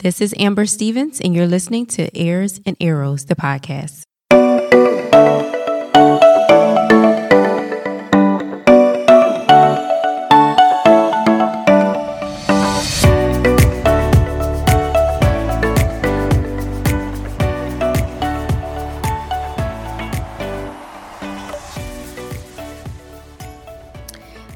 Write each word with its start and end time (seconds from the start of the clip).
This 0.00 0.20
is 0.20 0.34
Amber 0.38 0.66
Stevens, 0.66 1.22
and 1.22 1.34
you're 1.34 1.46
listening 1.46 1.86
to 1.86 2.14
Airs 2.14 2.60
and 2.66 2.76
Arrows, 2.82 3.24
the 3.24 3.34
podcast. 3.34 4.02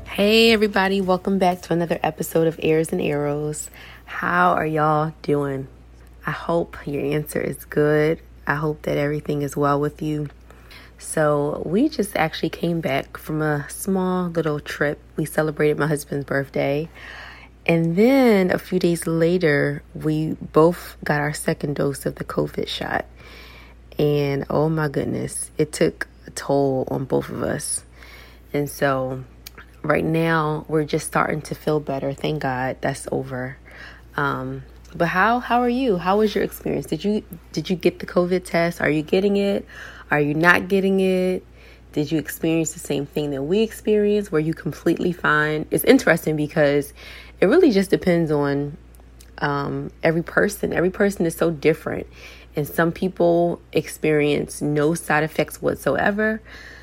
Hey, 0.04 0.52
everybody, 0.52 1.00
welcome 1.00 1.38
back 1.38 1.62
to 1.62 1.72
another 1.72 1.98
episode 2.02 2.46
of 2.46 2.60
Airs 2.62 2.92
and 2.92 3.00
Arrows. 3.00 3.70
How 4.10 4.50
are 4.50 4.66
y'all 4.66 5.14
doing? 5.22 5.66
I 6.26 6.32
hope 6.32 6.76
your 6.84 7.02
answer 7.02 7.40
is 7.40 7.64
good. 7.64 8.20
I 8.46 8.56
hope 8.56 8.82
that 8.82 8.98
everything 8.98 9.40
is 9.40 9.56
well 9.56 9.80
with 9.80 10.02
you. 10.02 10.28
So, 10.98 11.62
we 11.64 11.88
just 11.88 12.14
actually 12.16 12.50
came 12.50 12.82
back 12.82 13.16
from 13.16 13.40
a 13.40 13.70
small 13.70 14.28
little 14.28 14.60
trip. 14.60 15.00
We 15.16 15.24
celebrated 15.24 15.78
my 15.78 15.86
husband's 15.86 16.26
birthday. 16.26 16.90
And 17.64 17.96
then 17.96 18.50
a 18.50 18.58
few 18.58 18.78
days 18.78 19.06
later, 19.06 19.82
we 19.94 20.32
both 20.34 20.98
got 21.02 21.20
our 21.20 21.32
second 21.32 21.76
dose 21.76 22.04
of 22.04 22.16
the 22.16 22.24
COVID 22.24 22.68
shot. 22.68 23.06
And 23.98 24.44
oh 24.50 24.68
my 24.68 24.88
goodness, 24.88 25.50
it 25.56 25.72
took 25.72 26.08
a 26.26 26.30
toll 26.32 26.86
on 26.90 27.06
both 27.06 27.30
of 27.30 27.42
us. 27.42 27.84
And 28.52 28.68
so, 28.68 29.24
right 29.82 30.04
now, 30.04 30.66
we're 30.68 30.84
just 30.84 31.06
starting 31.06 31.40
to 31.42 31.54
feel 31.54 31.80
better. 31.80 32.12
Thank 32.12 32.42
God 32.42 32.76
that's 32.82 33.08
over. 33.10 33.56
Um, 34.16 34.62
but 34.94 35.08
how 35.08 35.38
how 35.40 35.60
are 35.60 35.68
you? 35.68 35.98
How 35.98 36.18
was 36.18 36.34
your 36.34 36.44
experience? 36.44 36.86
Did 36.86 37.04
you 37.04 37.22
did 37.52 37.70
you 37.70 37.76
get 37.76 38.00
the 38.00 38.06
COVID 38.06 38.44
test? 38.44 38.80
Are 38.80 38.90
you 38.90 39.02
getting 39.02 39.36
it? 39.36 39.66
Are 40.10 40.20
you 40.20 40.34
not 40.34 40.68
getting 40.68 41.00
it? 41.00 41.44
Did 41.92 42.12
you 42.12 42.18
experience 42.18 42.72
the 42.72 42.80
same 42.80 43.06
thing 43.06 43.30
that 43.30 43.42
we 43.42 43.62
experienced? 43.62 44.30
Were 44.30 44.40
you 44.40 44.54
completely 44.54 45.12
fine? 45.12 45.66
It's 45.70 45.84
interesting 45.84 46.36
because 46.36 46.92
it 47.40 47.46
really 47.46 47.72
just 47.72 47.90
depends 47.90 48.30
on 48.30 48.76
um, 49.38 49.90
every 50.02 50.22
person. 50.22 50.72
Every 50.72 50.90
person 50.90 51.26
is 51.26 51.36
so 51.36 51.50
different. 51.50 52.06
And 52.54 52.66
some 52.66 52.92
people 52.92 53.60
experience 53.72 54.60
no 54.60 54.94
side 54.94 55.24
effects 55.24 55.62
whatsoever. 55.62 56.40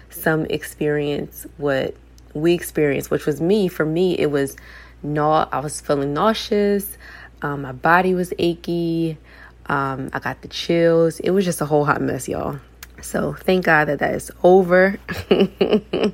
Some 0.10 0.46
experience 0.46 1.46
what 1.58 1.96
we 2.34 2.54
experienced, 2.54 3.12
which 3.12 3.26
was 3.26 3.42
me. 3.42 3.68
For 3.68 3.86
me, 3.86 4.18
it 4.18 4.32
was 4.32 4.56
no, 5.04 5.30
I 5.32 5.60
was 5.60 5.80
feeling 5.80 6.14
nauseous. 6.14 6.98
Um, 7.42 7.62
my 7.62 7.72
body 7.72 8.14
was 8.14 8.34
achy. 8.40 9.18
Um, 9.68 10.10
I 10.14 10.20
got 10.20 10.42
the 10.42 10.48
chills. 10.48 11.20
It 11.20 11.32
was 11.32 11.46
just 11.46 11.62
a 11.62 11.66
whole 11.66 11.86
hot 11.86 12.02
mess, 12.02 12.28
y'all. 12.28 12.60
So 13.02 13.34
thank 13.34 13.66
God 13.66 13.86
that 13.86 14.00
that 14.00 14.16
is 14.16 14.32
over. 14.44 14.98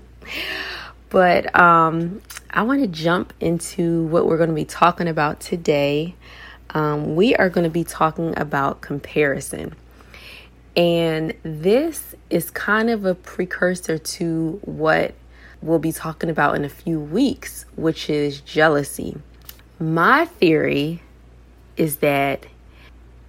but 1.10 1.60
um, 1.60 2.22
I 2.50 2.64
want 2.64 2.82
to 2.82 2.88
jump 2.88 3.34
into 3.40 4.06
what 4.08 4.26
we're 4.26 4.38
going 4.38 4.50
to 4.50 4.56
be 4.56 4.66
talking 4.66 5.08
about 5.08 5.40
today. 5.40 6.16
Um, 6.72 7.16
we 7.16 7.36
are 7.36 7.50
going 7.50 7.64
to 7.64 7.70
be 7.70 7.84
talking 7.84 8.38
about 8.38 8.82
comparison. 8.82 9.76
And 10.76 11.34
this 11.44 12.16
is 12.30 12.50
kind 12.50 12.90
of 12.90 13.06
a 13.06 13.14
precursor 13.14 14.00
to 14.00 14.60
what 14.64 15.14
we'll 15.62 15.80
be 15.80 15.92
talking 15.92 16.30
about 16.30 16.56
in 16.56 16.66
a 16.66 16.70
few 16.70 17.00
weeks, 17.00 17.66
which 17.76 18.10
is 18.10 18.42
jealousy. 18.42 19.18
My 19.80 20.26
theory 20.26 21.02
is 21.78 21.98
that 21.98 22.46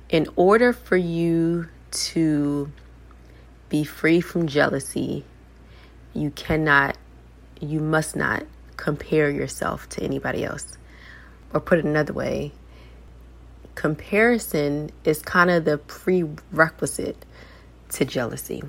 in 0.08 0.28
order 0.36 0.72
for 0.72 0.96
you 0.96 1.68
to 1.90 2.70
be 3.68 3.84
free 3.84 4.20
from 4.20 4.46
jealousy, 4.46 5.24
you 6.12 6.30
cannot, 6.30 6.96
you 7.60 7.80
must 7.80 8.14
not 8.14 8.44
compare 8.76 9.30
yourself 9.30 9.88
to 9.90 10.02
anybody 10.02 10.44
else. 10.44 10.78
Or 11.52 11.60
put 11.60 11.78
it 11.78 11.84
another 11.84 12.12
way, 12.12 12.52
comparison 13.74 14.90
is 15.04 15.22
kind 15.22 15.50
of 15.50 15.64
the 15.64 15.78
prerequisite 15.78 17.24
to 17.90 18.04
jealousy. 18.04 18.62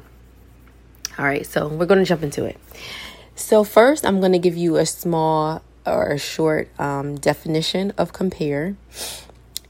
All 1.17 1.25
right, 1.25 1.45
so 1.45 1.67
we're 1.67 1.85
going 1.85 1.99
to 1.99 2.05
jump 2.05 2.23
into 2.23 2.45
it. 2.45 2.59
So, 3.35 3.63
first, 3.63 4.05
I'm 4.05 4.19
going 4.19 4.31
to 4.31 4.39
give 4.39 4.57
you 4.57 4.77
a 4.77 4.85
small 4.85 5.61
or 5.85 6.11
a 6.11 6.17
short 6.17 6.69
um, 6.79 7.15
definition 7.15 7.93
of 7.97 8.11
compare, 8.13 8.75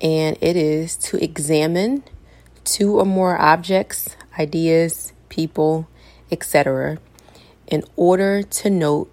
and 0.06 0.38
it 0.40 0.56
is 0.56 0.96
to 0.98 1.18
examine 1.18 2.04
two 2.64 3.00
or 3.00 3.06
more 3.06 3.42
objects, 3.42 4.16
ideas, 4.38 5.14
people, 5.30 5.88
etc., 6.32 7.00
in 7.66 7.84
order 7.96 8.44
to 8.44 8.70
note 8.70 9.12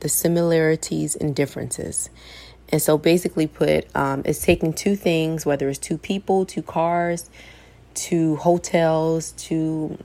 the 0.00 0.08
similarities 0.10 1.16
and 1.16 1.34
differences. 1.34 2.10
And 2.68 2.82
so, 2.82 2.98
basically, 2.98 3.46
put 3.46 3.86
um, 3.96 4.20
it's 4.26 4.42
taking 4.42 4.74
two 4.74 4.96
things, 4.96 5.46
whether 5.46 5.70
it's 5.70 5.78
two 5.78 5.96
people, 5.96 6.44
two 6.44 6.60
cars, 6.60 7.30
two 7.94 8.36
hotels, 8.36 9.32
two 9.32 9.96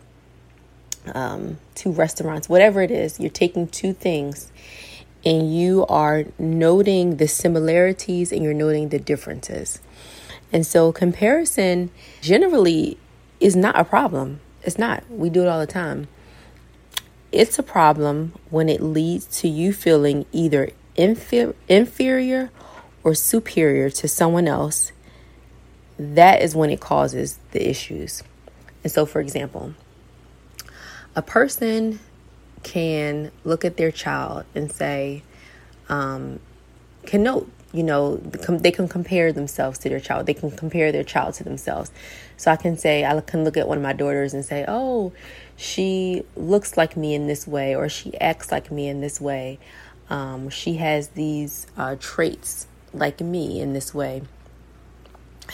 um, 1.14 1.58
two 1.76 1.92
restaurants, 1.92 2.48
whatever 2.48 2.82
it 2.82 2.92
is, 2.92 3.20
you're 3.20 3.30
taking 3.30 3.68
two 3.68 3.92
things 3.92 4.54
and 5.26 5.54
you 5.54 5.86
are 5.88 6.24
noting 6.38 7.18
the 7.18 7.28
similarities 7.28 8.32
and 8.32 8.42
you're 8.42 8.54
noting 8.54 8.88
the 8.90 9.00
differences. 9.00 9.82
And 10.52 10.66
so, 10.66 10.92
comparison 10.92 11.92
generally 12.22 12.98
is 13.40 13.56
not 13.56 13.78
a 13.78 13.84
problem. 13.84 14.40
It's 14.64 14.78
not. 14.78 15.10
We 15.10 15.30
do 15.30 15.44
it 15.44 15.48
all 15.48 15.60
the 15.60 15.68
time. 15.68 16.08
It's 17.32 17.60
a 17.60 17.64
problem 17.64 18.34
when 18.50 18.68
it 18.70 18.82
leads 18.82 19.26
to 19.42 19.48
you 19.48 19.72
feeling 19.72 20.26
either 20.32 20.72
infer- 20.96 21.54
inferior 21.68 22.50
or 23.04 23.14
superior 23.14 23.90
to 23.92 24.08
someone 24.08 24.48
else. 24.48 24.92
That 25.98 26.42
is 26.42 26.56
when 26.56 26.70
it 26.70 26.80
causes 26.80 27.40
the 27.52 27.70
issues. 27.70 28.24
And 28.84 28.92
so, 28.92 29.06
for 29.06 29.22
example, 29.22 29.76
a 31.16 31.22
person 31.22 32.00
can 32.64 33.32
look 33.44 33.64
at 33.64 33.78
their 33.78 33.92
child 33.92 34.46
and 34.56 34.72
say, 34.72 35.24
um, 35.88 36.40
can 37.06 37.24
note, 37.24 37.50
you 37.72 37.84
know, 37.84 38.18
they 38.18 38.72
can 38.72 38.88
compare 38.88 39.32
themselves 39.32 39.78
to 39.80 39.90
their 39.90 40.00
child. 40.00 40.26
They 40.26 40.34
can 40.34 40.50
compare 40.52 40.92
their 40.92 41.04
child 41.04 41.36
to 41.36 41.44
themselves. 41.44 41.92
So 42.38 42.52
I 42.52 42.56
can 42.56 42.78
say, 42.78 43.06
I 43.06 43.20
can 43.22 43.44
look 43.44 43.58
at 43.58 43.68
one 43.68 43.78
of 43.78 43.84
my 43.84 43.94
daughters 43.94 44.34
and 44.34 44.44
say, 44.44 44.66
oh, 44.68 45.14
she 45.56 46.24
looks 46.36 46.78
like 46.78 46.98
me 46.98 47.14
in 47.14 47.28
this 47.28 47.48
way, 47.48 47.76
or 47.76 47.88
she 47.90 48.18
acts 48.20 48.52
like 48.52 48.72
me 48.72 48.88
in 48.88 49.02
this 49.02 49.22
way. 49.22 49.60
Um, 50.10 50.50
she 50.50 50.76
has 50.76 51.10
these 51.10 51.68
uh, 51.78 51.96
traits 52.00 52.66
like 52.94 53.22
me 53.22 53.62
in 53.62 53.74
this 53.74 53.94
way. 53.94 54.24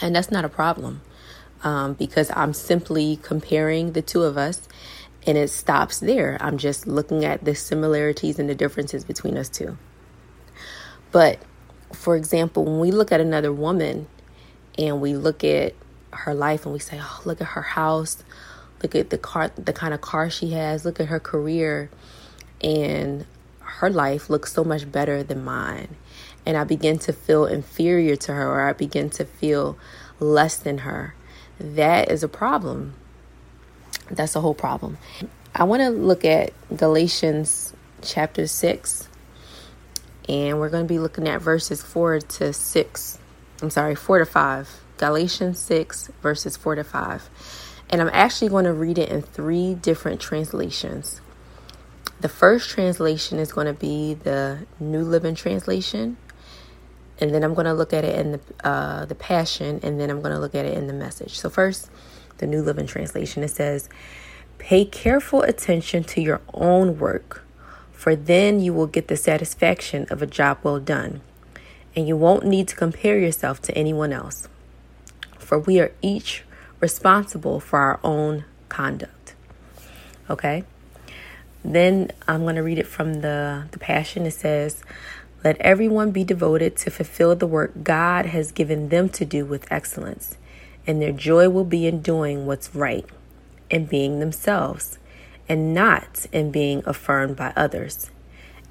And 0.00 0.14
that's 0.14 0.30
not 0.30 0.44
a 0.44 0.48
problem 0.48 1.02
um, 1.62 1.94
because 1.94 2.30
I'm 2.34 2.54
simply 2.54 3.18
comparing 3.22 3.92
the 3.92 4.02
two 4.02 4.22
of 4.22 4.38
us 4.38 4.68
and 5.26 5.36
it 5.36 5.50
stops 5.50 5.98
there. 5.98 6.38
I'm 6.40 6.56
just 6.56 6.86
looking 6.86 7.24
at 7.24 7.44
the 7.44 7.54
similarities 7.54 8.38
and 8.38 8.48
the 8.48 8.54
differences 8.54 9.04
between 9.04 9.36
us 9.36 9.48
two. 9.48 9.76
But 11.10 11.40
for 11.92 12.16
example, 12.16 12.64
when 12.64 12.80
we 12.80 12.90
look 12.90 13.12
at 13.12 13.20
another 13.20 13.52
woman 13.52 14.06
and 14.78 15.00
we 15.00 15.14
look 15.14 15.44
at 15.44 15.74
her 16.12 16.34
life 16.34 16.64
and 16.64 16.72
we 16.72 16.78
say, 16.78 17.00
"Oh, 17.02 17.22
look 17.24 17.40
at 17.40 17.48
her 17.48 17.62
house. 17.62 18.22
Look 18.82 18.94
at 18.94 19.10
the 19.10 19.18
car 19.18 19.50
the 19.56 19.72
kind 19.72 19.94
of 19.94 20.00
car 20.00 20.30
she 20.30 20.50
has. 20.50 20.84
Look 20.84 21.00
at 21.00 21.06
her 21.06 21.20
career." 21.20 21.90
And 22.62 23.26
her 23.60 23.90
life 23.90 24.30
looks 24.30 24.52
so 24.52 24.64
much 24.64 24.90
better 24.90 25.22
than 25.22 25.44
mine. 25.44 25.96
And 26.44 26.56
I 26.56 26.64
begin 26.64 26.98
to 27.00 27.12
feel 27.12 27.44
inferior 27.44 28.16
to 28.16 28.32
her 28.32 28.48
or 28.48 28.60
I 28.68 28.72
begin 28.72 29.10
to 29.10 29.24
feel 29.24 29.76
less 30.20 30.56
than 30.56 30.78
her. 30.78 31.14
That 31.58 32.10
is 32.10 32.22
a 32.22 32.28
problem 32.28 32.94
that's 34.10 34.34
the 34.34 34.40
whole 34.40 34.54
problem. 34.54 34.98
I 35.54 35.64
want 35.64 35.82
to 35.82 35.90
look 35.90 36.24
at 36.24 36.52
Galatians 36.76 37.72
chapter 38.02 38.46
6, 38.46 39.08
and 40.28 40.58
we're 40.58 40.68
going 40.68 40.84
to 40.84 40.88
be 40.88 40.98
looking 40.98 41.28
at 41.28 41.40
verses 41.40 41.82
4 41.82 42.20
to 42.20 42.52
6. 42.52 43.18
I'm 43.62 43.70
sorry, 43.70 43.94
4 43.94 44.18
to 44.20 44.26
5. 44.26 44.80
Galatians 44.98 45.58
6, 45.60 46.10
verses 46.22 46.56
4 46.56 46.76
to 46.76 46.84
5. 46.84 47.30
And 47.90 48.00
I'm 48.00 48.10
actually 48.12 48.48
going 48.48 48.64
to 48.64 48.72
read 48.72 48.98
it 48.98 49.10
in 49.10 49.22
three 49.22 49.74
different 49.74 50.20
translations. 50.20 51.20
The 52.20 52.28
first 52.28 52.70
translation 52.70 53.38
is 53.38 53.52
going 53.52 53.66
to 53.66 53.74
be 53.74 54.14
the 54.14 54.66
New 54.80 55.02
Living 55.02 55.34
Translation. 55.34 56.16
And 57.18 57.32
then 57.32 57.44
I'm 57.44 57.54
going 57.54 57.66
to 57.66 57.74
look 57.74 57.92
at 57.92 58.04
it 58.04 58.18
in 58.18 58.32
the, 58.32 58.40
uh, 58.64 59.04
the 59.04 59.14
Passion, 59.14 59.80
and 59.82 60.00
then 60.00 60.10
I'm 60.10 60.20
going 60.20 60.34
to 60.34 60.40
look 60.40 60.54
at 60.54 60.66
it 60.66 60.76
in 60.76 60.86
the 60.86 60.92
Message. 60.92 61.38
So, 61.38 61.48
first, 61.48 61.90
the 62.38 62.46
New 62.46 62.62
Living 62.62 62.86
Translation. 62.86 63.42
It 63.42 63.50
says, 63.50 63.88
Pay 64.58 64.84
careful 64.86 65.42
attention 65.42 66.04
to 66.04 66.20
your 66.20 66.40
own 66.52 66.98
work, 66.98 67.45
for 67.96 68.14
then 68.14 68.60
you 68.60 68.72
will 68.72 68.86
get 68.86 69.08
the 69.08 69.16
satisfaction 69.16 70.06
of 70.10 70.22
a 70.22 70.26
job 70.26 70.58
well 70.62 70.78
done, 70.78 71.22
and 71.96 72.06
you 72.06 72.16
won't 72.16 72.44
need 72.44 72.68
to 72.68 72.76
compare 72.76 73.18
yourself 73.18 73.60
to 73.62 73.76
anyone 73.76 74.12
else. 74.12 74.48
for 75.38 75.58
we 75.58 75.78
are 75.80 75.92
each 76.02 76.42
responsible 76.80 77.60
for 77.60 77.78
our 77.78 78.00
own 78.02 78.44
conduct. 78.68 79.34
Okay? 80.28 80.64
Then 81.64 82.10
I'm 82.28 82.42
going 82.42 82.56
to 82.56 82.62
read 82.62 82.78
it 82.78 82.86
from 82.86 83.20
the, 83.20 83.66
the 83.70 83.78
Passion. 83.78 84.26
It 84.26 84.32
says, 84.32 84.82
Let 85.44 85.56
everyone 85.60 86.10
be 86.10 86.24
devoted 86.24 86.76
to 86.78 86.90
fulfill 86.90 87.34
the 87.36 87.46
work 87.46 87.84
God 87.84 88.26
has 88.26 88.52
given 88.52 88.88
them 88.88 89.08
to 89.10 89.24
do 89.24 89.44
with 89.44 89.70
excellence, 89.70 90.36
and 90.86 91.00
their 91.00 91.12
joy 91.12 91.48
will 91.48 91.64
be 91.64 91.86
in 91.86 92.02
doing 92.02 92.46
what's 92.46 92.74
right 92.74 93.06
and 93.70 93.88
being 93.88 94.20
themselves, 94.20 94.98
and 95.48 95.74
not 95.74 96.26
in 96.32 96.50
being 96.50 96.82
affirmed 96.86 97.36
by 97.36 97.52
others. 97.56 98.10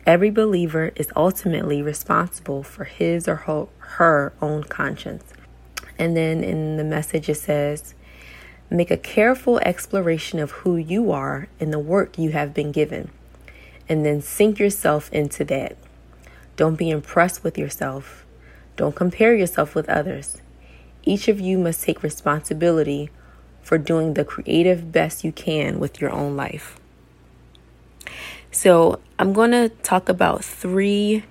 Every 0.05 0.29
believer 0.29 0.91
is 0.95 1.09
ultimately 1.15 1.81
responsible 1.81 2.61
for 2.61 2.83
his 2.83 3.27
or 3.27 3.67
her 3.79 4.33
own 4.41 4.63
conscience. 4.65 5.23
And 5.97 6.15
then 6.15 6.43
in 6.43 6.77
the 6.77 6.83
message, 6.83 7.29
it 7.29 7.35
says, 7.35 7.95
Make 8.69 8.91
a 8.91 8.97
careful 8.97 9.59
exploration 9.59 10.39
of 10.39 10.51
who 10.51 10.75
you 10.75 11.11
are 11.11 11.47
and 11.59 11.71
the 11.71 11.79
work 11.79 12.17
you 12.17 12.31
have 12.31 12.53
been 12.53 12.71
given, 12.71 13.09
and 13.87 14.05
then 14.05 14.21
sink 14.21 14.59
yourself 14.59 15.11
into 15.11 15.43
that. 15.45 15.77
Don't 16.55 16.75
be 16.75 16.89
impressed 16.89 17.43
with 17.43 17.57
yourself. 17.57 18.25
Don't 18.75 18.95
compare 18.95 19.35
yourself 19.35 19.75
with 19.75 19.89
others. 19.89 20.41
Each 21.03 21.27
of 21.27 21.39
you 21.39 21.57
must 21.57 21.83
take 21.83 22.01
responsibility 22.01 23.09
for 23.65 23.79
doing 23.79 24.13
the 24.13 24.23
creative 24.23 24.91
best 24.91 25.23
you 25.23 25.31
can 25.31 25.79
with 25.79 25.99
your 25.99 26.11
own 26.11 26.35
life. 26.35 26.79
So, 28.51 28.99
I'm 29.17 29.33
going 29.33 29.51
to 29.51 29.69
talk 29.81 30.07
about 30.07 30.45
three, 30.45 31.23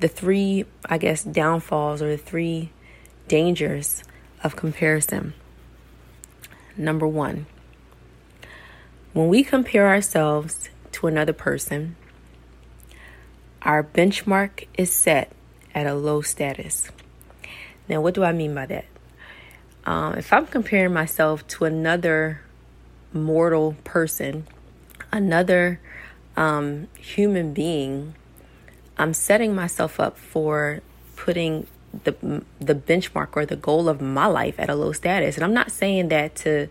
the 0.00 0.08
three, 0.08 0.64
I 0.84 0.98
guess, 0.98 1.22
downfalls 1.22 2.02
or 2.02 2.10
the 2.10 2.18
three 2.18 2.72
dangers 3.28 4.02
of 4.42 4.56
comparison. 4.56 5.32
Number 6.76 7.06
one, 7.06 7.46
when 9.12 9.28
we 9.28 9.44
compare 9.44 9.88
ourselves 9.88 10.70
to 10.92 11.06
another 11.06 11.32
person, 11.32 11.94
our 13.62 13.84
benchmark 13.84 14.66
is 14.76 14.92
set 14.92 15.30
at 15.72 15.86
a 15.86 15.94
low 15.94 16.20
status. 16.20 16.90
Now, 17.88 18.00
what 18.00 18.14
do 18.14 18.24
I 18.24 18.32
mean 18.32 18.54
by 18.56 18.66
that? 18.66 18.86
Um, 19.88 20.16
if 20.16 20.34
I'm 20.34 20.46
comparing 20.46 20.92
myself 20.92 21.46
to 21.48 21.64
another 21.64 22.42
mortal 23.14 23.74
person, 23.84 24.46
another 25.10 25.80
um, 26.36 26.88
human 26.98 27.54
being, 27.54 28.14
I'm 28.98 29.14
setting 29.14 29.54
myself 29.54 29.98
up 29.98 30.18
for 30.18 30.82
putting 31.16 31.68
the 32.04 32.44
the 32.60 32.74
benchmark 32.74 33.28
or 33.32 33.46
the 33.46 33.56
goal 33.56 33.88
of 33.88 34.02
my 34.02 34.26
life 34.26 34.56
at 34.58 34.68
a 34.68 34.74
low 34.74 34.92
status. 34.92 35.36
And 35.36 35.44
I'm 35.44 35.54
not 35.54 35.72
saying 35.72 36.08
that 36.08 36.36
to 36.36 36.68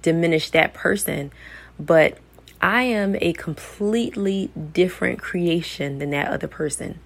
diminish 0.00 0.48
that 0.50 0.72
person, 0.72 1.32
but 1.78 2.16
I 2.62 2.84
am 2.84 3.14
a 3.20 3.34
completely 3.34 4.50
different 4.72 5.18
creation 5.20 5.98
than 5.98 6.08
that 6.10 6.28
other 6.28 6.48
person. 6.48 7.00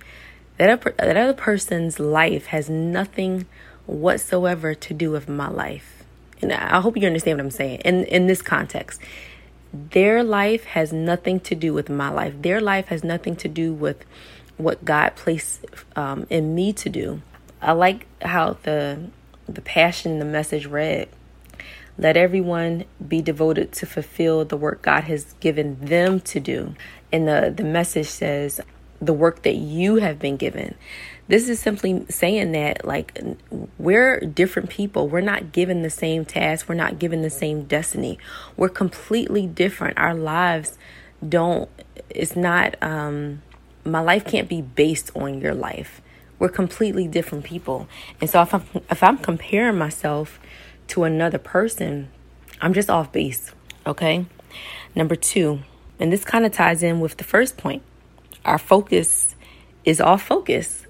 That 0.57 0.71
other, 0.71 0.95
that 0.99 1.17
other 1.17 1.35
person's 1.35 1.99
life 1.99 2.47
has 2.47 2.71
nothing 2.71 3.47
whatsoever 3.89 4.75
to 4.75 4.95
do 4.95 5.11
with 5.11 5.29
my 5.29 5.49
life. 5.49 6.05
And 6.41 6.53
I 6.53 6.81
hope 6.81 6.97
you 6.97 7.07
understand 7.07 7.39
what 7.39 7.45
I'm 7.45 7.51
saying 7.51 7.81
in 7.81 8.05
in 8.05 8.27
this 8.27 8.43
context. 8.43 9.01
Their 9.73 10.23
life 10.23 10.65
has 10.65 10.93
nothing 10.93 11.41
to 11.41 11.55
do 11.55 11.75
with 11.75 11.89
my 11.91 12.09
life. 12.09 12.35
Their 12.41 12.61
life 12.61 12.89
has 12.89 13.03
nothing 13.03 13.35
to 13.37 13.49
do 13.49 13.73
with 13.73 14.05
what 14.57 14.85
God 14.85 15.17
placed 15.17 15.65
um, 15.97 16.27
in 16.31 16.55
me 16.55 16.73
to 16.75 16.89
do. 16.89 17.23
I 17.61 17.73
like 17.73 18.07
how 18.23 18.57
the 18.63 19.11
the 19.49 19.63
passion, 19.63 20.19
the 20.19 20.25
message 20.25 20.67
read. 20.67 21.09
Let 21.97 22.17
everyone 22.17 22.85
be 23.07 23.21
devoted 23.21 23.73
to 23.73 23.87
fulfill 23.87 24.45
the 24.45 24.57
work 24.57 24.83
God 24.83 25.05
has 25.05 25.33
given 25.41 25.81
them 25.81 26.21
to 26.21 26.39
do. 26.39 26.77
And 27.11 27.27
the, 27.27 27.53
the 27.55 27.65
message 27.65 28.07
says, 28.07 28.61
the 29.01 29.13
work 29.13 29.43
that 29.43 29.55
you 29.57 29.97
have 29.97 30.19
been 30.19 30.37
given. 30.37 30.77
This 31.29 31.51
is 31.51 31.61
simply 31.61 32.07
saying 32.09 32.53
that, 32.53 32.87
like, 32.87 33.21
we're 33.79 34.21
different 34.21 34.71
people. 34.71 35.09
We're 35.09 35.21
not 35.21 35.53
given 35.53 35.83
the 35.83 35.91
same 35.91 36.25
task. 36.25 36.69
We're 36.69 36.75
not 36.75 36.99
given 36.99 37.21
the 37.21 37.31
same 37.31 37.65
destiny. 37.65 38.19
We're 38.57 38.71
completely 38.71 39.47
different. 39.47 39.99
Our 39.99 40.15
lives 40.15 40.79
don't, 41.27 41.69
it's 42.09 42.35
not, 42.35 42.83
um, 42.83 43.43
my 43.85 44.01
life 44.01 44.25
can't 44.25 44.49
be 44.49 44.63
based 44.63 45.11
on 45.15 45.41
your 45.41 45.55
life. 45.55 46.01
We're 46.39 46.49
completely 46.49 47.07
different 47.07 47.45
people. 47.45 47.89
And 48.23 48.31
so 48.31 48.41
if 48.41 48.55
I'm, 48.55 48.65
if 48.91 49.03
I'm 49.03 49.19
comparing 49.19 49.77
myself 49.77 50.41
to 50.89 51.05
another 51.05 51.39
person, 51.39 52.09
I'm 52.61 52.73
just 52.73 52.89
off 52.89 53.13
base. 53.13 53.53
Okay. 53.87 54.25
Number 54.95 55.15
two, 55.15 55.61
and 56.01 56.11
this 56.11 56.25
kind 56.25 56.47
of 56.47 56.53
ties 56.53 56.83
in 56.83 57.01
with 57.01 57.19
the 57.19 57.25
first 57.25 57.59
point 57.59 57.83
our 58.45 58.59
focus 58.59 59.35
is 59.85 60.01
off 60.01 60.23
focus 60.23 60.87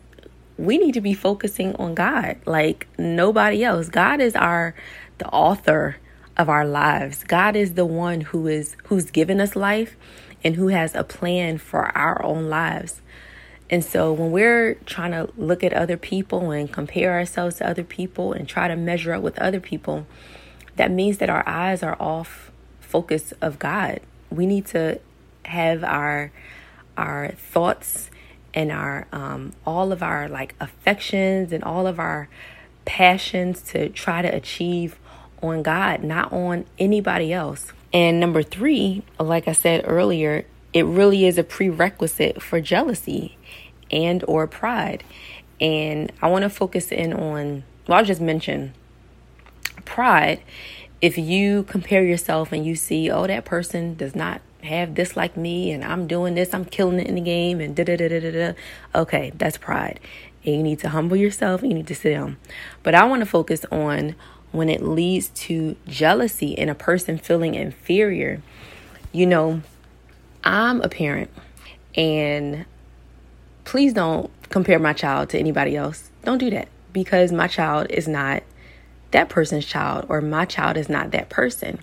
we 0.58 0.76
need 0.76 0.94
to 0.94 1.00
be 1.00 1.14
focusing 1.14 1.75
on 1.76 1.94
God 1.94 2.37
like 2.44 2.88
nobody 2.99 3.64
else. 3.64 3.88
God 3.88 4.20
is 4.20 4.34
our 4.34 4.75
the 5.19 5.28
author 5.28 5.96
of 6.37 6.49
our 6.49 6.66
lives. 6.66 7.25
God 7.25 7.56
is 7.56 7.75
the 7.75 7.87
one 7.87 8.20
who 8.20 8.46
is 8.46 8.76
who's 8.84 9.10
given 9.10 9.40
us 9.40 9.56
life 9.56 9.96
and 10.44 10.56
who 10.56 10.69
has 10.69 10.94
a 10.94 11.05
plan 11.05 11.58
for 11.58 11.96
our 11.96 12.22
own 12.25 12.49
lives. 12.49 13.00
And 13.70 13.84
so 13.84 14.12
when 14.12 14.31
we're 14.32 14.75
trying 14.87 15.10
to 15.12 15.31
look 15.37 15.62
at 15.62 15.72
other 15.72 15.96
people 15.96 16.50
and 16.50 16.72
compare 16.72 17.12
ourselves 17.12 17.56
to 17.56 17.69
other 17.69 17.84
people 17.84 18.32
and 18.32 18.49
try 18.49 18.66
to 18.66 18.76
measure 18.76 19.12
up 19.12 19.22
with 19.22 19.38
other 19.38 19.61
people, 19.61 20.06
that 20.76 20.90
means 20.90 21.19
that 21.19 21.28
our 21.28 21.46
eyes 21.46 21.82
are 21.82 21.96
off 22.00 22.50
focus 22.81 23.32
of 23.43 23.58
God. 23.58 24.00
We 24.31 24.46
need 24.46 24.66
to 24.66 25.00
have 25.44 25.84
our 25.84 26.32
our 26.96 27.28
thoughts 27.32 28.11
and 28.58 28.72
our 28.72 29.06
um, 29.12 29.52
all 29.64 29.93
of 29.93 30.02
our 30.02 30.28
like 30.28 30.56
affections 30.58 31.52
and 31.52 31.62
all 31.62 31.87
of 31.87 32.00
our 32.00 32.28
passions 32.84 33.62
to 33.62 33.88
try 33.90 34.20
to 34.20 34.28
achieve 34.28 34.99
on 35.40 35.62
God, 35.62 36.02
not 36.02 36.32
on 36.32 36.66
anybody 36.76 37.32
else. 37.32 37.72
And 37.93 38.19
number 38.19 38.43
three, 38.43 39.05
like 39.20 39.46
I 39.46 39.52
said 39.52 39.84
earlier, 39.87 40.44
it 40.72 40.84
really 40.84 41.25
is 41.25 41.38
a 41.38 41.44
prerequisite 41.44 42.43
for 42.43 42.60
jealousy 42.60 43.38
and 43.93 44.25
or 44.26 44.49
pride. 44.49 45.04
And 45.61 46.11
I 46.20 46.26
want 46.26 46.43
to 46.43 46.50
focus 46.50 46.90
in 46.90 47.12
on 47.12 47.62
well, 47.87 47.99
I'll 47.99 48.04
just 48.04 48.20
mention 48.20 48.75
pride. 49.84 50.43
If 51.00 51.16
you 51.16 51.62
compare 51.62 52.02
yourself 52.02 52.50
and 52.50 52.66
you 52.66 52.75
see, 52.75 53.09
oh, 53.09 53.28
that 53.28 53.44
person 53.44 53.94
does 53.94 54.16
not 54.16 54.40
have 54.62 54.94
this 54.94 55.16
like 55.16 55.36
me 55.36 55.70
and 55.70 55.84
I'm 55.84 56.06
doing 56.06 56.34
this, 56.34 56.52
I'm 56.52 56.64
killing 56.64 56.98
it 57.00 57.06
in 57.06 57.14
the 57.14 57.20
game 57.20 57.60
and 57.60 57.76
da 57.76 57.84
da 57.84 57.96
da 57.96 58.08
da 58.08 58.30
da. 58.30 58.52
Okay, 58.94 59.32
that's 59.34 59.56
pride. 59.56 60.00
And 60.44 60.56
you 60.56 60.62
need 60.62 60.78
to 60.80 60.88
humble 60.88 61.16
yourself 61.16 61.62
you 61.62 61.74
need 61.74 61.86
to 61.88 61.94
sit 61.94 62.10
down. 62.10 62.36
But 62.82 62.94
I 62.94 63.04
want 63.04 63.20
to 63.20 63.26
focus 63.26 63.64
on 63.70 64.14
when 64.50 64.68
it 64.68 64.82
leads 64.82 65.28
to 65.28 65.76
jealousy 65.86 66.58
and 66.58 66.70
a 66.70 66.74
person 66.74 67.18
feeling 67.18 67.54
inferior. 67.54 68.42
You 69.12 69.26
know, 69.26 69.62
I'm 70.42 70.80
a 70.80 70.88
parent 70.88 71.30
and 71.94 72.64
please 73.64 73.92
don't 73.92 74.30
compare 74.48 74.78
my 74.78 74.92
child 74.92 75.28
to 75.30 75.38
anybody 75.38 75.76
else. 75.76 76.10
Don't 76.24 76.38
do 76.38 76.50
that 76.50 76.68
because 76.92 77.32
my 77.32 77.46
child 77.46 77.88
is 77.90 78.08
not 78.08 78.42
that 79.10 79.28
person's 79.28 79.66
child 79.66 80.06
or 80.08 80.20
my 80.20 80.44
child 80.44 80.76
is 80.76 80.88
not 80.88 81.10
that 81.10 81.28
person. 81.28 81.78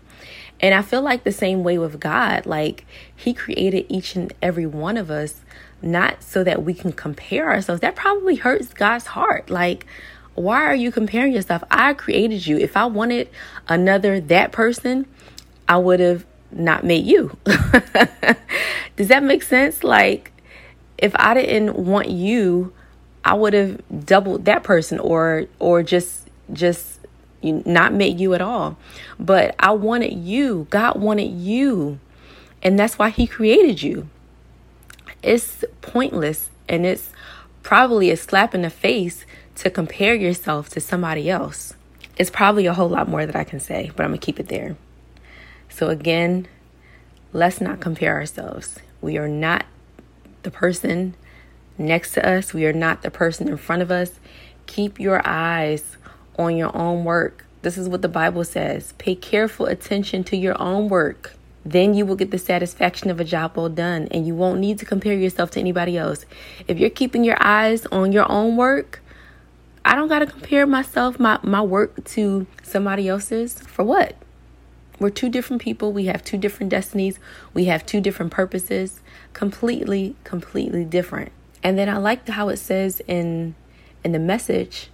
And 0.60 0.74
I 0.74 0.82
feel 0.82 1.02
like 1.02 1.24
the 1.24 1.32
same 1.32 1.64
way 1.64 1.78
with 1.78 2.00
God, 2.00 2.46
like 2.46 2.86
He 3.16 3.34
created 3.34 3.86
each 3.90 4.16
and 4.16 4.34
every 4.42 4.66
one 4.66 4.98
of 4.98 5.12
us 5.12 5.42
not 5.82 6.24
so 6.24 6.44
that 6.44 6.64
we 6.64 6.74
can 6.74 6.92
compare 6.92 7.52
ourselves. 7.52 7.82
That 7.82 7.96
probably 7.96 8.36
hurts 8.36 8.74
God's 8.74 9.06
heart. 9.08 9.50
Like, 9.50 9.86
why 10.34 10.64
are 10.64 10.76
you 10.76 10.92
comparing 10.92 11.34
yourself? 11.34 11.64
I 11.70 11.94
created 11.94 12.46
you. 12.46 12.58
If 12.58 12.76
I 12.76 12.86
wanted 12.86 13.30
another 13.68 14.20
that 14.20 14.52
person, 14.52 15.06
I 15.68 15.78
would 15.78 16.00
have 16.00 16.26
not 16.52 16.84
made 16.84 17.06
you. 17.06 17.38
Does 18.96 19.08
that 19.10 19.24
make 19.24 19.44
sense? 19.44 19.84
Like, 19.84 20.32
if 20.98 21.14
I 21.16 21.34
didn't 21.34 21.76
want 21.76 22.10
you, 22.10 22.74
I 23.24 23.34
would 23.34 23.54
have 23.54 23.82
doubled 24.06 24.46
that 24.46 24.64
person 24.64 25.00
or 25.00 25.46
or 25.60 25.84
just 25.84 26.30
just 26.54 26.95
not 27.52 27.94
made 27.94 28.20
you 28.20 28.34
at 28.34 28.42
all. 28.42 28.78
But 29.20 29.56
I 29.60 29.72
wanted 29.72 30.14
you. 30.14 30.68
God 30.70 31.00
wanted 31.00 31.32
you. 31.32 32.00
And 32.62 32.80
that's 32.80 32.98
why 32.98 33.10
He 33.10 33.28
created 33.28 33.82
you. 33.82 34.10
It's 35.22 35.64
pointless 35.82 36.50
and 36.70 36.86
it's 36.86 37.12
probably 37.64 38.12
a 38.12 38.18
slap 38.18 38.54
in 38.54 38.62
the 38.62 38.70
face 38.70 39.26
to 39.56 39.70
compare 39.70 40.14
yourself 40.14 40.70
to 40.70 40.80
somebody 40.80 41.30
else. 41.30 41.74
It's 42.18 42.30
probably 42.30 42.66
a 42.66 42.74
whole 42.74 42.90
lot 42.90 43.10
more 43.10 43.26
that 43.26 43.36
I 43.36 43.44
can 43.44 43.60
say, 43.60 43.92
but 43.96 44.04
I'm 44.04 44.12
going 44.12 44.20
to 44.20 44.26
keep 44.26 44.40
it 44.40 44.48
there. 44.48 44.78
So, 45.70 45.90
again, 45.90 46.48
let's 47.34 47.60
not 47.60 47.80
compare 47.80 48.14
ourselves. 48.14 48.80
We 49.02 49.18
are 49.18 49.28
not 49.28 49.66
the 50.44 50.52
person 50.52 51.16
next 51.78 52.14
to 52.14 52.28
us, 52.28 52.54
we 52.54 52.66
are 52.66 52.74
not 52.74 53.02
the 53.02 53.12
person 53.12 53.48
in 53.50 53.58
front 53.58 53.82
of 53.82 53.92
us. 53.92 54.12
Keep 54.66 55.00
your 55.00 55.22
eyes 55.26 55.98
on 56.38 56.58
your 56.58 56.76
own 56.76 57.04
work. 57.04 57.46
This 57.62 57.78
is 57.78 57.90
what 57.90 58.02
the 58.02 58.10
Bible 58.10 58.44
says. 58.44 58.94
Pay 58.98 59.16
careful 59.16 59.66
attention 59.66 60.24
to 60.26 60.38
your 60.38 60.60
own 60.62 60.88
work. 60.88 61.34
Then 61.66 61.96
you 61.96 62.06
will 62.06 62.16
get 62.16 62.30
the 62.30 62.38
satisfaction 62.38 63.10
of 63.10 63.20
a 63.20 63.24
job 63.24 63.58
well 63.58 63.70
done, 63.70 64.08
and 64.12 64.28
you 64.28 64.36
won't 64.36 64.60
need 64.60 64.78
to 64.80 64.86
compare 64.86 65.16
yourself 65.16 65.50
to 65.52 65.60
anybody 65.60 65.98
else. 65.98 66.26
If 66.68 66.78
you're 66.78 66.92
keeping 66.92 67.24
your 67.24 67.38
eyes 67.40 67.88
on 67.88 68.12
your 68.12 68.32
own 68.32 68.56
work, 68.56 69.02
I 69.84 69.96
don't 69.96 70.08
got 70.08 70.20
to 70.20 70.28
compare 70.28 70.68
myself, 70.68 71.20
my, 71.20 71.40
my 71.42 71.62
work 71.62 72.04
to 72.06 72.46
somebody 72.62 73.08
else's. 73.08 73.60
For 73.62 73.84
what? 73.84 74.16
We're 75.00 75.10
two 75.10 75.30
different 75.30 75.62
people. 75.62 75.92
We 75.92 76.06
have 76.06 76.24
two 76.24 76.38
different 76.38 76.70
destinies. 76.70 77.20
We 77.54 77.66
have 77.66 77.86
two 77.86 78.00
different 78.00 78.32
purposes. 78.32 79.02
Completely, 79.34 80.16
completely 80.24 80.86
different. 80.86 81.32
And 81.64 81.78
then 81.78 81.90
I 81.90 81.98
like 81.98 82.28
how 82.28 82.50
it 82.50 82.58
says 82.58 83.02
in 83.08 83.56
in 84.04 84.12
the 84.12 84.20
message, 84.20 84.92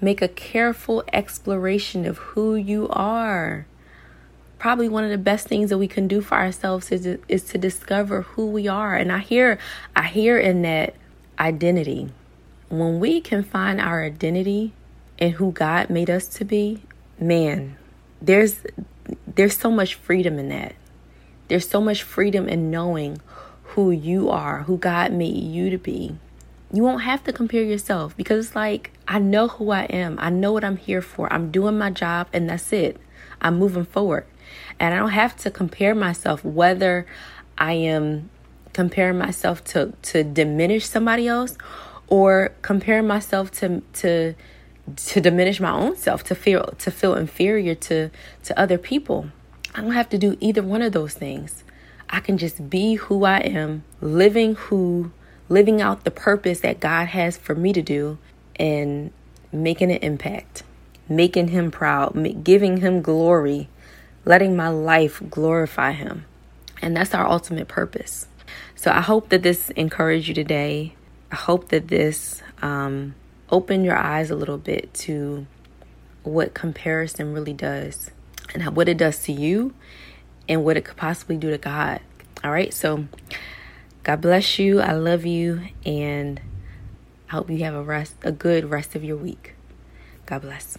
make 0.00 0.22
a 0.22 0.28
careful 0.28 1.04
exploration 1.12 2.06
of 2.06 2.18
who 2.18 2.54
you 2.54 2.88
are. 2.90 3.66
Probably 4.58 4.88
one 4.88 5.04
of 5.04 5.10
the 5.10 5.18
best 5.18 5.46
things 5.46 5.70
that 5.70 5.78
we 5.78 5.88
can 5.88 6.08
do 6.08 6.20
for 6.20 6.34
ourselves 6.34 6.90
is 6.90 7.06
is 7.28 7.44
to 7.44 7.58
discover 7.58 8.22
who 8.22 8.46
we 8.50 8.66
are. 8.66 8.94
And 8.94 9.12
I 9.12 9.18
hear 9.18 9.58
I 9.94 10.08
hear 10.08 10.38
in 10.38 10.62
that 10.62 10.94
identity. 11.38 12.10
When 12.68 13.00
we 13.00 13.20
can 13.20 13.42
find 13.42 13.80
our 13.80 14.04
identity 14.04 14.72
and 15.18 15.34
who 15.34 15.52
God 15.52 15.88
made 15.90 16.10
us 16.10 16.28
to 16.28 16.44
be, 16.44 16.82
man, 17.18 17.76
there's 18.20 18.62
there's 19.26 19.56
so 19.56 19.70
much 19.70 19.94
freedom 19.94 20.38
in 20.38 20.48
that. 20.48 20.74
There's 21.48 21.68
so 21.68 21.80
much 21.80 22.02
freedom 22.02 22.48
in 22.48 22.70
knowing 22.70 23.20
who 23.62 23.90
you 23.90 24.28
are, 24.28 24.64
who 24.64 24.76
God 24.76 25.12
made 25.12 25.36
you 25.36 25.70
to 25.70 25.78
be. 25.78 26.18
You 26.72 26.82
won't 26.82 27.02
have 27.02 27.24
to 27.24 27.32
compare 27.32 27.62
yourself 27.62 28.16
because 28.16 28.46
it's 28.46 28.56
like, 28.56 28.92
I 29.06 29.18
know 29.18 29.48
who 29.48 29.70
I 29.70 29.84
am. 29.84 30.18
I 30.20 30.28
know 30.28 30.52
what 30.52 30.64
I'm 30.64 30.76
here 30.76 31.00
for. 31.00 31.32
I'm 31.32 31.50
doing 31.50 31.78
my 31.78 31.90
job 31.90 32.28
and 32.32 32.50
that's 32.50 32.72
it. 32.72 33.00
I'm 33.40 33.58
moving 33.58 33.84
forward. 33.84 34.26
And 34.78 34.94
I 34.94 34.98
don't 34.98 35.10
have 35.10 35.36
to 35.38 35.50
compare 35.50 35.94
myself 35.94 36.44
whether 36.44 37.06
I 37.56 37.72
am 37.72 38.30
comparing 38.72 39.18
myself 39.18 39.64
to 39.64 39.92
to 40.02 40.22
diminish 40.22 40.86
somebody 40.86 41.26
else 41.26 41.56
or 42.06 42.52
comparing 42.62 43.06
myself 43.06 43.50
to 43.50 43.82
to 43.94 44.34
to 44.96 45.20
diminish 45.20 45.60
my 45.60 45.70
own 45.70 45.96
self 45.96 46.22
to 46.24 46.34
feel 46.34 46.74
to 46.78 46.90
feel 46.90 47.14
inferior 47.14 47.74
to 47.74 48.10
to 48.44 48.58
other 48.58 48.78
people. 48.78 49.30
I 49.74 49.80
don't 49.80 49.92
have 49.92 50.08
to 50.10 50.18
do 50.18 50.36
either 50.40 50.62
one 50.62 50.82
of 50.82 50.92
those 50.92 51.14
things. 51.14 51.64
I 52.10 52.20
can 52.20 52.38
just 52.38 52.70
be 52.70 52.94
who 52.94 53.24
I 53.24 53.38
am, 53.38 53.84
living 54.00 54.54
who 54.54 55.12
living 55.48 55.80
out 55.80 56.04
the 56.04 56.10
purpose 56.10 56.60
that 56.60 56.80
God 56.80 57.08
has 57.08 57.36
for 57.36 57.54
me 57.54 57.72
to 57.72 57.82
do 57.82 58.18
and 58.56 59.12
making 59.52 59.90
an 59.90 59.98
impact, 59.98 60.62
making 61.08 61.48
him 61.48 61.70
proud, 61.70 62.44
giving 62.44 62.78
him 62.78 63.00
glory, 63.00 63.68
letting 64.24 64.56
my 64.56 64.68
life 64.68 65.22
glorify 65.30 65.92
him. 65.92 66.26
And 66.82 66.96
that's 66.96 67.14
our 67.14 67.26
ultimate 67.26 67.68
purpose. 67.68 68.26
So 68.74 68.90
I 68.90 69.00
hope 69.00 69.30
that 69.30 69.42
this 69.42 69.70
encouraged 69.70 70.28
you 70.28 70.34
today. 70.34 70.94
I 71.32 71.36
hope 71.36 71.68
that 71.68 71.88
this 71.88 72.42
um, 72.62 73.14
opened 73.50 73.84
your 73.84 73.96
eyes 73.96 74.30
a 74.30 74.36
little 74.36 74.58
bit 74.58 74.92
to 74.94 75.46
what 76.22 76.54
comparison 76.54 77.32
really 77.32 77.52
does 77.52 78.10
and 78.54 78.76
what 78.76 78.88
it 78.88 78.98
does 78.98 79.22
to 79.24 79.32
you 79.32 79.74
and 80.48 80.64
what 80.64 80.76
it 80.76 80.84
could 80.84 80.96
possibly 80.96 81.36
do 81.36 81.50
to 81.50 81.58
God. 81.58 82.00
All 82.44 82.50
right, 82.50 82.72
so 82.72 83.06
God 84.08 84.22
bless 84.22 84.58
you. 84.58 84.80
I 84.80 84.92
love 84.92 85.26
you, 85.26 85.60
and 85.84 86.40
I 87.28 87.32
hope 87.32 87.50
you 87.50 87.58
have 87.58 87.74
a 87.74 87.82
rest, 87.82 88.14
a 88.22 88.32
good 88.32 88.70
rest 88.70 88.94
of 88.94 89.04
your 89.04 89.18
week. 89.18 89.54
God 90.24 90.40
bless. 90.40 90.78